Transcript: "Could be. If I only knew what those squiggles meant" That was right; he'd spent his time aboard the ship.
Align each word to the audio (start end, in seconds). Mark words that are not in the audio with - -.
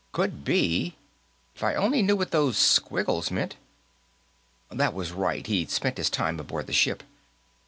"Could 0.13 0.43
be. 0.43 0.95
If 1.55 1.63
I 1.63 1.75
only 1.75 2.01
knew 2.01 2.15
what 2.15 2.31
those 2.31 2.57
squiggles 2.57 3.29
meant" 3.29 3.55
That 4.81 4.95
was 4.95 5.11
right; 5.11 5.45
he'd 5.45 5.69
spent 5.69 5.97
his 5.97 6.09
time 6.09 6.39
aboard 6.39 6.65
the 6.65 6.73
ship. 6.73 7.03